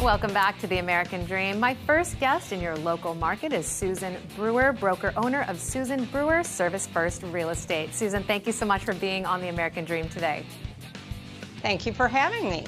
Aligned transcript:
Welcome 0.00 0.34
back 0.34 0.58
to 0.58 0.66
the 0.66 0.78
American 0.78 1.24
Dream. 1.24 1.58
My 1.58 1.74
first 1.86 2.18
guest 2.20 2.52
in 2.52 2.60
your 2.60 2.76
local 2.76 3.14
market 3.14 3.52
is 3.52 3.64
Susan 3.64 4.16
Brewer, 4.36 4.72
broker 4.72 5.14
owner 5.16 5.42
of 5.48 5.58
Susan 5.58 6.04
Brewer 6.06 6.42
Service 6.42 6.86
First 6.86 7.22
Real 7.22 7.50
Estate. 7.50 7.94
Susan, 7.94 8.22
thank 8.24 8.46
you 8.46 8.52
so 8.52 8.66
much 8.66 8.82
for 8.84 8.92
being 8.94 9.24
on 9.24 9.40
the 9.40 9.48
American 9.48 9.84
Dream 9.84 10.08
today. 10.08 10.44
Thank 11.62 11.86
you 11.86 11.92
for 11.92 12.08
having 12.08 12.50
me. 12.50 12.66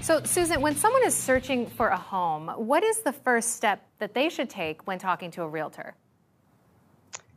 So, 0.00 0.22
Susan, 0.22 0.62
when 0.62 0.76
someone 0.76 1.04
is 1.04 1.14
searching 1.14 1.66
for 1.66 1.88
a 1.88 1.96
home, 1.96 2.48
what 2.48 2.84
is 2.84 3.00
the 3.00 3.12
first 3.12 3.56
step 3.56 3.84
that 3.98 4.14
they 4.14 4.30
should 4.30 4.48
take 4.48 4.86
when 4.86 4.98
talking 4.98 5.30
to 5.32 5.42
a 5.42 5.48
realtor? 5.48 5.94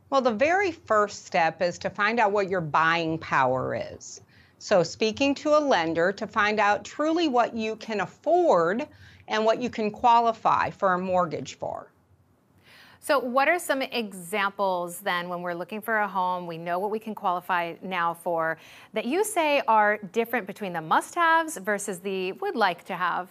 Well, 0.08 0.20
the 0.20 0.32
very 0.32 0.70
first 0.70 1.26
step 1.26 1.60
is 1.60 1.78
to 1.80 1.90
find 1.90 2.20
out 2.20 2.32
what 2.32 2.48
your 2.48 2.60
buying 2.60 3.18
power 3.18 3.74
is. 3.74 4.22
So, 4.62 4.84
speaking 4.84 5.34
to 5.34 5.58
a 5.58 5.58
lender 5.58 6.12
to 6.12 6.24
find 6.24 6.60
out 6.60 6.84
truly 6.84 7.26
what 7.26 7.52
you 7.52 7.74
can 7.74 7.98
afford 7.98 8.86
and 9.26 9.44
what 9.44 9.60
you 9.60 9.68
can 9.68 9.90
qualify 9.90 10.70
for 10.70 10.94
a 10.94 10.98
mortgage 11.00 11.54
for. 11.54 11.90
So, 13.00 13.18
what 13.18 13.48
are 13.48 13.58
some 13.58 13.82
examples 13.82 15.00
then 15.00 15.28
when 15.28 15.42
we're 15.42 15.52
looking 15.52 15.80
for 15.80 15.98
a 15.98 16.06
home? 16.06 16.46
We 16.46 16.58
know 16.58 16.78
what 16.78 16.92
we 16.92 17.00
can 17.00 17.12
qualify 17.12 17.74
now 17.82 18.14
for 18.14 18.56
that 18.92 19.04
you 19.04 19.24
say 19.24 19.62
are 19.66 19.96
different 20.12 20.46
between 20.46 20.72
the 20.72 20.80
must 20.80 21.16
haves 21.16 21.56
versus 21.56 21.98
the 21.98 22.30
would 22.34 22.54
like 22.54 22.84
to 22.84 22.94
have? 22.94 23.30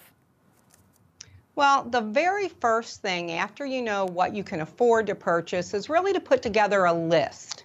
Well, 1.56 1.84
the 1.86 2.02
very 2.02 2.50
first 2.50 3.02
thing 3.02 3.32
after 3.32 3.66
you 3.66 3.82
know 3.82 4.04
what 4.04 4.36
you 4.36 4.44
can 4.44 4.60
afford 4.60 5.08
to 5.08 5.16
purchase 5.16 5.74
is 5.74 5.90
really 5.90 6.12
to 6.12 6.20
put 6.20 6.42
together 6.42 6.84
a 6.84 6.94
list. 6.94 7.64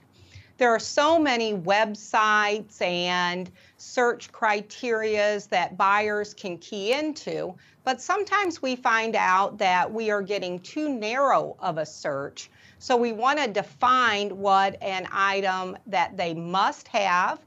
There 0.58 0.70
are 0.70 0.78
so 0.80 1.18
many 1.18 1.52
websites 1.52 2.80
and 2.80 3.50
search 3.76 4.32
criterias 4.32 5.48
that 5.50 5.76
buyers 5.76 6.32
can 6.32 6.56
key 6.58 6.92
into, 6.92 7.54
but 7.84 8.00
sometimes 8.00 8.62
we 8.62 8.74
find 8.74 9.16
out 9.16 9.58
that 9.58 9.92
we 9.92 10.10
are 10.10 10.22
getting 10.22 10.58
too 10.60 10.88
narrow 10.88 11.56
of 11.60 11.76
a 11.78 11.84
search. 11.84 12.50
So 12.78 12.96
we 12.96 13.12
want 13.12 13.38
to 13.38 13.48
define 13.48 14.36
what 14.36 14.82
an 14.82 15.06
item 15.12 15.76
that 15.86 16.16
they 16.16 16.32
must 16.32 16.88
have 16.88 17.40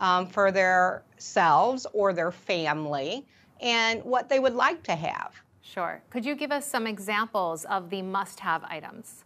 um, 0.00 0.26
for 0.26 0.50
themselves 0.50 1.86
or 1.92 2.12
their 2.12 2.32
family 2.32 3.24
and 3.60 4.02
what 4.04 4.28
they 4.28 4.38
would 4.38 4.54
like 4.54 4.82
to 4.84 4.94
have. 4.94 5.34
Sure. 5.62 6.02
Could 6.10 6.24
you 6.24 6.34
give 6.34 6.52
us 6.52 6.66
some 6.66 6.86
examples 6.86 7.64
of 7.64 7.90
the 7.90 8.02
must 8.02 8.40
have 8.40 8.64
items? 8.64 9.24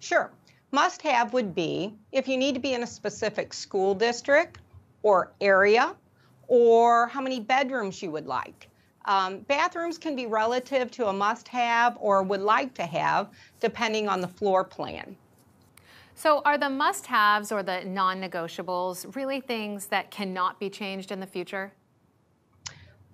Sure. 0.00 0.30
Must 0.74 1.02
have 1.02 1.32
would 1.32 1.54
be 1.54 1.94
if 2.10 2.26
you 2.26 2.36
need 2.36 2.56
to 2.56 2.60
be 2.60 2.72
in 2.72 2.82
a 2.82 2.86
specific 2.86 3.54
school 3.54 3.94
district 3.94 4.58
or 5.04 5.32
area, 5.40 5.94
or 6.48 7.06
how 7.06 7.20
many 7.20 7.38
bedrooms 7.38 8.02
you 8.02 8.10
would 8.10 8.26
like. 8.26 8.68
Um, 9.04 9.38
bathrooms 9.42 9.98
can 9.98 10.16
be 10.16 10.26
relative 10.26 10.90
to 10.90 11.06
a 11.06 11.12
must 11.12 11.46
have 11.46 11.96
or 12.00 12.24
would 12.24 12.40
like 12.40 12.74
to 12.74 12.86
have, 12.86 13.28
depending 13.60 14.08
on 14.08 14.20
the 14.20 14.26
floor 14.26 14.64
plan. 14.64 15.16
So, 16.16 16.42
are 16.44 16.58
the 16.58 16.70
must 16.70 17.06
haves 17.06 17.52
or 17.52 17.62
the 17.62 17.84
non 17.84 18.20
negotiables 18.20 19.14
really 19.14 19.40
things 19.40 19.86
that 19.86 20.10
cannot 20.10 20.58
be 20.58 20.68
changed 20.68 21.12
in 21.12 21.20
the 21.20 21.26
future? 21.28 21.72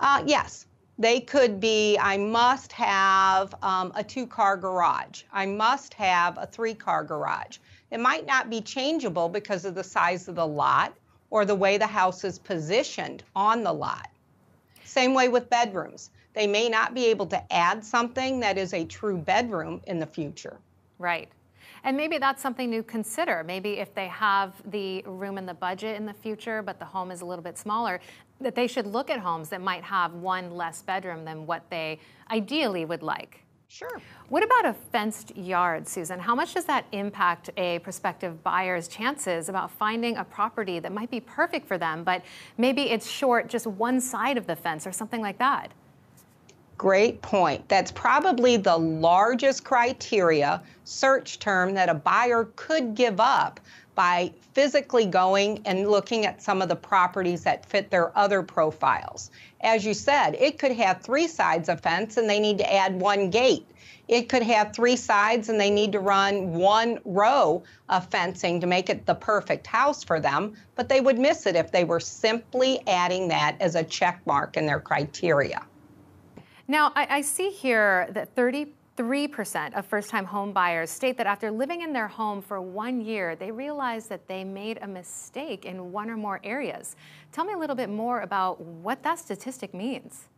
Uh, 0.00 0.22
yes. 0.24 0.64
They 1.00 1.18
could 1.18 1.60
be 1.60 1.96
I 1.98 2.18
must 2.18 2.72
have 2.72 3.54
um, 3.62 3.90
a 3.94 4.04
two 4.04 4.26
car 4.26 4.58
garage. 4.58 5.22
I 5.32 5.46
must 5.46 5.94
have 5.94 6.36
a 6.36 6.46
three 6.46 6.74
car 6.74 7.04
garage. 7.04 7.56
It 7.90 8.00
might 8.00 8.26
not 8.26 8.50
be 8.50 8.60
changeable 8.60 9.30
because 9.30 9.64
of 9.64 9.74
the 9.74 9.82
size 9.82 10.28
of 10.28 10.34
the 10.34 10.46
lot 10.46 10.92
or 11.30 11.46
the 11.46 11.54
way 11.54 11.78
the 11.78 11.86
house 11.86 12.22
is 12.22 12.38
positioned 12.38 13.22
on 13.34 13.64
the 13.64 13.72
lot. 13.72 14.08
Same 14.84 15.14
way 15.14 15.28
with 15.28 15.48
bedrooms. 15.48 16.10
They 16.34 16.46
may 16.46 16.68
not 16.68 16.92
be 16.92 17.06
able 17.06 17.26
to 17.28 17.50
add 17.50 17.82
something 17.82 18.40
that 18.40 18.58
is 18.58 18.74
a 18.74 18.84
true 18.84 19.16
bedroom 19.16 19.80
in 19.86 20.00
the 20.00 20.06
future. 20.06 20.58
Right. 20.98 21.30
And 21.84 21.96
maybe 21.96 22.18
that's 22.18 22.42
something 22.42 22.70
to 22.72 22.82
consider. 22.82 23.42
Maybe 23.44 23.78
if 23.78 23.94
they 23.94 24.08
have 24.08 24.54
the 24.70 25.02
room 25.02 25.38
in 25.38 25.46
the 25.46 25.54
budget 25.54 25.96
in 25.96 26.06
the 26.06 26.14
future, 26.14 26.62
but 26.62 26.78
the 26.78 26.84
home 26.84 27.10
is 27.10 27.20
a 27.20 27.24
little 27.24 27.44
bit 27.44 27.56
smaller, 27.56 28.00
that 28.40 28.54
they 28.54 28.66
should 28.66 28.86
look 28.86 29.10
at 29.10 29.18
homes 29.20 29.48
that 29.50 29.60
might 29.60 29.84
have 29.84 30.14
one 30.14 30.50
less 30.50 30.82
bedroom 30.82 31.24
than 31.24 31.46
what 31.46 31.62
they 31.70 31.98
ideally 32.30 32.84
would 32.84 33.02
like. 33.02 33.44
Sure. 33.68 34.00
What 34.30 34.42
about 34.42 34.66
a 34.66 34.72
fenced 34.72 35.36
yard, 35.36 35.86
Susan? 35.86 36.18
How 36.18 36.34
much 36.34 36.54
does 36.54 36.64
that 36.64 36.86
impact 36.90 37.50
a 37.56 37.78
prospective 37.78 38.42
buyer's 38.42 38.88
chances 38.88 39.48
about 39.48 39.70
finding 39.70 40.16
a 40.16 40.24
property 40.24 40.80
that 40.80 40.90
might 40.90 41.08
be 41.08 41.20
perfect 41.20 41.68
for 41.68 41.78
them, 41.78 42.02
but 42.02 42.24
maybe 42.58 42.90
it's 42.90 43.08
short 43.08 43.48
just 43.48 43.68
one 43.68 44.00
side 44.00 44.36
of 44.36 44.48
the 44.48 44.56
fence 44.56 44.88
or 44.88 44.92
something 44.92 45.20
like 45.20 45.38
that? 45.38 45.70
Great 46.80 47.20
point. 47.20 47.68
That's 47.68 47.92
probably 47.92 48.56
the 48.56 48.78
largest 48.78 49.64
criteria 49.64 50.62
search 50.84 51.38
term 51.38 51.74
that 51.74 51.90
a 51.90 51.94
buyer 51.94 52.48
could 52.56 52.94
give 52.94 53.20
up 53.20 53.60
by 53.94 54.32
physically 54.54 55.04
going 55.04 55.60
and 55.66 55.90
looking 55.90 56.24
at 56.24 56.40
some 56.40 56.62
of 56.62 56.70
the 56.70 56.76
properties 56.76 57.44
that 57.44 57.66
fit 57.66 57.90
their 57.90 58.16
other 58.16 58.42
profiles. 58.42 59.30
As 59.60 59.84
you 59.84 59.92
said, 59.92 60.34
it 60.36 60.58
could 60.58 60.72
have 60.72 61.02
three 61.02 61.26
sides 61.26 61.68
of 61.68 61.82
fence 61.82 62.16
and 62.16 62.30
they 62.30 62.40
need 62.40 62.56
to 62.56 62.72
add 62.72 62.98
one 62.98 63.28
gate. 63.28 63.66
It 64.08 64.30
could 64.30 64.42
have 64.42 64.72
three 64.72 64.96
sides 64.96 65.50
and 65.50 65.60
they 65.60 65.70
need 65.70 65.92
to 65.92 66.00
run 66.00 66.54
one 66.54 66.98
row 67.04 67.62
of 67.90 68.06
fencing 68.06 68.58
to 68.62 68.66
make 68.66 68.88
it 68.88 69.04
the 69.04 69.14
perfect 69.14 69.66
house 69.66 70.02
for 70.02 70.18
them, 70.18 70.54
but 70.76 70.88
they 70.88 71.02
would 71.02 71.18
miss 71.18 71.44
it 71.44 71.56
if 71.56 71.70
they 71.72 71.84
were 71.84 72.00
simply 72.00 72.80
adding 72.86 73.28
that 73.28 73.56
as 73.60 73.74
a 73.74 73.84
check 73.84 74.22
mark 74.24 74.56
in 74.56 74.64
their 74.64 74.80
criteria. 74.80 75.60
Now, 76.70 76.92
I, 76.94 77.16
I 77.16 77.20
see 77.22 77.50
here 77.50 78.06
that 78.12 78.36
33% 78.36 79.74
of 79.74 79.84
first 79.86 80.08
time 80.08 80.24
home 80.24 80.52
buyers 80.52 80.88
state 80.88 81.16
that 81.16 81.26
after 81.26 81.50
living 81.50 81.82
in 81.82 81.92
their 81.92 82.06
home 82.06 82.40
for 82.40 82.60
one 82.60 83.00
year, 83.00 83.34
they 83.34 83.50
realize 83.50 84.06
that 84.06 84.28
they 84.28 84.44
made 84.44 84.78
a 84.80 84.86
mistake 84.86 85.64
in 85.64 85.90
one 85.90 86.08
or 86.08 86.16
more 86.16 86.38
areas. 86.44 86.94
Tell 87.32 87.44
me 87.44 87.54
a 87.54 87.58
little 87.58 87.74
bit 87.74 87.88
more 87.90 88.20
about 88.20 88.60
what 88.60 89.02
that 89.02 89.18
statistic 89.18 89.74
means. 89.74 90.28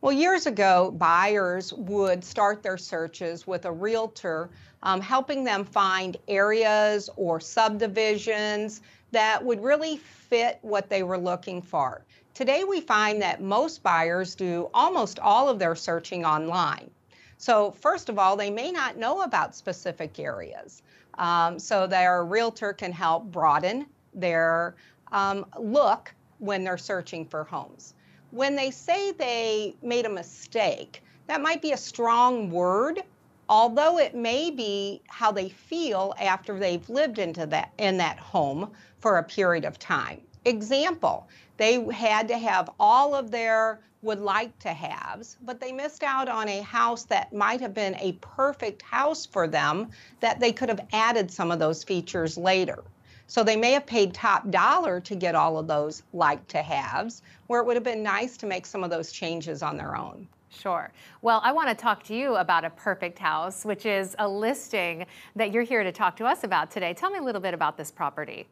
Well, 0.00 0.10
years 0.10 0.46
ago, 0.46 0.90
buyers 0.98 1.72
would 1.74 2.24
start 2.24 2.64
their 2.64 2.76
searches 2.76 3.46
with 3.46 3.66
a 3.66 3.72
realtor 3.72 4.50
um, 4.82 5.00
helping 5.00 5.44
them 5.44 5.64
find 5.64 6.16
areas 6.26 7.08
or 7.14 7.38
subdivisions 7.38 8.80
that 9.12 9.44
would 9.44 9.62
really 9.62 9.98
fit 9.98 10.58
what 10.62 10.90
they 10.90 11.04
were 11.04 11.18
looking 11.18 11.62
for. 11.62 12.04
Today, 12.34 12.64
we 12.64 12.80
find 12.80 13.20
that 13.22 13.42
most 13.42 13.82
buyers 13.82 14.34
do 14.34 14.70
almost 14.72 15.18
all 15.18 15.48
of 15.48 15.58
their 15.58 15.74
searching 15.74 16.24
online. 16.24 16.90
So, 17.38 17.72
first 17.72 18.08
of 18.08 18.18
all, 18.18 18.36
they 18.36 18.50
may 18.50 18.70
not 18.70 18.96
know 18.96 19.22
about 19.22 19.54
specific 19.54 20.18
areas. 20.18 20.82
Um, 21.18 21.58
so, 21.58 21.86
their 21.86 22.24
realtor 22.24 22.72
can 22.72 22.92
help 22.92 23.24
broaden 23.24 23.86
their 24.14 24.76
um, 25.12 25.44
look 25.58 26.14
when 26.38 26.64
they're 26.64 26.78
searching 26.78 27.26
for 27.26 27.44
homes. 27.44 27.94
When 28.30 28.54
they 28.54 28.70
say 28.70 29.10
they 29.12 29.74
made 29.82 30.06
a 30.06 30.10
mistake, 30.10 31.02
that 31.26 31.40
might 31.42 31.60
be 31.60 31.72
a 31.72 31.76
strong 31.76 32.50
word, 32.50 33.02
although 33.48 33.98
it 33.98 34.14
may 34.14 34.50
be 34.50 35.02
how 35.08 35.32
they 35.32 35.48
feel 35.48 36.14
after 36.18 36.58
they've 36.58 36.88
lived 36.88 37.18
into 37.18 37.44
that 37.46 37.72
in 37.78 37.96
that 37.98 38.18
home 38.18 38.70
for 39.00 39.18
a 39.18 39.22
period 39.24 39.64
of 39.64 39.78
time. 39.78 40.20
Example, 40.44 41.28
they 41.58 41.84
had 41.92 42.28
to 42.28 42.38
have 42.38 42.70
all 42.80 43.14
of 43.14 43.30
their 43.30 43.80
would 44.02 44.20
like 44.20 44.58
to 44.60 44.72
haves, 44.72 45.36
but 45.42 45.60
they 45.60 45.72
missed 45.72 46.02
out 46.02 46.28
on 46.28 46.48
a 46.48 46.62
house 46.62 47.04
that 47.04 47.34
might 47.34 47.60
have 47.60 47.74
been 47.74 47.94
a 47.96 48.12
perfect 48.22 48.80
house 48.80 49.26
for 49.26 49.46
them 49.46 49.90
that 50.20 50.40
they 50.40 50.52
could 50.52 50.70
have 50.70 50.86
added 50.92 51.30
some 51.30 51.50
of 51.50 51.58
those 51.58 51.84
features 51.84 52.38
later. 52.38 52.82
So 53.26 53.44
they 53.44 53.56
may 53.56 53.72
have 53.72 53.84
paid 53.84 54.14
top 54.14 54.50
dollar 54.50 55.00
to 55.00 55.14
get 55.14 55.34
all 55.34 55.58
of 55.58 55.66
those 55.66 56.02
like 56.14 56.48
to 56.48 56.62
haves, 56.62 57.20
where 57.46 57.60
it 57.60 57.66
would 57.66 57.76
have 57.76 57.84
been 57.84 58.02
nice 58.02 58.38
to 58.38 58.46
make 58.46 58.64
some 58.64 58.82
of 58.82 58.88
those 58.88 59.12
changes 59.12 59.62
on 59.62 59.76
their 59.76 59.94
own. 59.94 60.26
Sure. 60.48 60.90
Well, 61.22 61.40
I 61.44 61.52
want 61.52 61.68
to 61.68 61.74
talk 61.74 62.02
to 62.04 62.14
you 62.14 62.36
about 62.36 62.64
a 62.64 62.70
perfect 62.70 63.18
house, 63.18 63.64
which 63.64 63.86
is 63.86 64.16
a 64.18 64.26
listing 64.26 65.06
that 65.36 65.52
you're 65.52 65.62
here 65.62 65.84
to 65.84 65.92
talk 65.92 66.16
to 66.16 66.24
us 66.24 66.42
about 66.42 66.70
today. 66.70 66.94
Tell 66.94 67.10
me 67.10 67.18
a 67.18 67.22
little 67.22 67.40
bit 67.40 67.54
about 67.54 67.76
this 67.76 67.90
property 67.90 68.46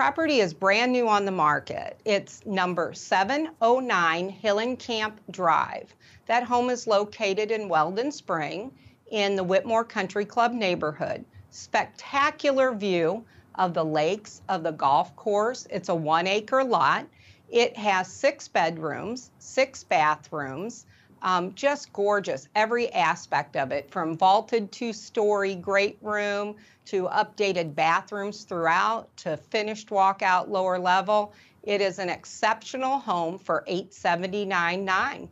property 0.00 0.40
is 0.40 0.54
brand 0.54 0.90
new 0.92 1.06
on 1.06 1.26
the 1.26 1.30
market. 1.30 2.00
It's 2.06 2.40
number 2.46 2.94
709 2.94 4.34
Hillenkamp 4.42 5.12
Drive. 5.30 5.94
That 6.24 6.42
home 6.42 6.70
is 6.70 6.86
located 6.86 7.50
in 7.50 7.68
Weldon 7.68 8.10
Spring 8.10 8.72
in 9.10 9.36
the 9.36 9.44
Whitmore 9.44 9.84
Country 9.84 10.24
Club 10.24 10.52
neighborhood. 10.52 11.26
Spectacular 11.50 12.72
view 12.72 13.26
of 13.56 13.74
the 13.74 13.84
lakes, 13.84 14.40
of 14.48 14.62
the 14.62 14.72
golf 14.72 15.14
course. 15.16 15.66
It's 15.68 15.90
a 15.90 15.94
one 15.94 16.26
acre 16.26 16.64
lot. 16.64 17.04
It 17.50 17.76
has 17.76 18.08
six 18.08 18.48
bedrooms, 18.48 19.30
six 19.38 19.84
bathrooms. 19.84 20.86
Um, 21.22 21.54
just 21.54 21.92
gorgeous, 21.92 22.48
every 22.54 22.90
aspect 22.92 23.56
of 23.56 23.72
it, 23.72 23.90
from 23.90 24.16
vaulted 24.16 24.72
two 24.72 24.92
story 24.92 25.54
great 25.54 25.98
room 26.00 26.56
to 26.86 27.04
updated 27.08 27.74
bathrooms 27.74 28.44
throughout 28.44 29.14
to 29.18 29.36
finished 29.36 29.90
walkout 29.90 30.48
lower 30.48 30.78
level. 30.78 31.34
It 31.62 31.80
is 31.80 31.98
an 31.98 32.08
exceptional 32.08 32.98
home 32.98 33.38
for 33.38 33.64
$879.9. 33.68 35.28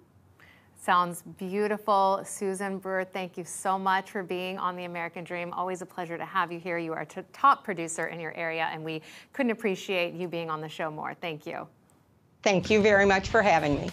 Sounds 0.80 1.22
beautiful. 1.36 2.22
Susan 2.24 2.78
Brewer, 2.78 3.04
thank 3.04 3.36
you 3.36 3.44
so 3.44 3.78
much 3.78 4.10
for 4.10 4.22
being 4.22 4.58
on 4.58 4.76
The 4.76 4.84
American 4.84 5.24
Dream. 5.24 5.52
Always 5.52 5.82
a 5.82 5.86
pleasure 5.86 6.16
to 6.16 6.24
have 6.24 6.52
you 6.52 6.60
here. 6.60 6.78
You 6.78 6.92
are 6.92 7.00
a 7.16 7.22
top 7.32 7.64
producer 7.64 8.06
in 8.06 8.20
your 8.20 8.34
area, 8.34 8.68
and 8.72 8.84
we 8.84 9.02
couldn't 9.32 9.50
appreciate 9.50 10.14
you 10.14 10.28
being 10.28 10.48
on 10.48 10.60
the 10.60 10.68
show 10.68 10.90
more. 10.90 11.14
Thank 11.14 11.46
you. 11.46 11.66
Thank 12.42 12.70
you 12.70 12.80
very 12.80 13.04
much 13.04 13.28
for 13.28 13.42
having 13.42 13.74
me. 13.74 13.90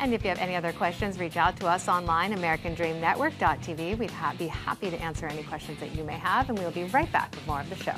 And 0.00 0.12
if 0.12 0.22
you 0.22 0.28
have 0.28 0.38
any 0.38 0.56
other 0.56 0.72
questions, 0.72 1.18
reach 1.18 1.36
out 1.36 1.58
to 1.60 1.66
us 1.66 1.88
online, 1.88 2.34
AmericanDreamNetwork.tv. 2.34 3.98
We'd 3.98 4.10
ha- 4.10 4.34
be 4.38 4.48
happy 4.48 4.90
to 4.90 5.00
answer 5.00 5.26
any 5.26 5.42
questions 5.44 5.78
that 5.80 5.94
you 5.94 6.04
may 6.04 6.18
have, 6.18 6.48
and 6.50 6.58
we'll 6.58 6.70
be 6.70 6.84
right 6.84 7.10
back 7.12 7.30
with 7.34 7.46
more 7.46 7.60
of 7.60 7.70
the 7.70 7.76
show. 7.76 7.96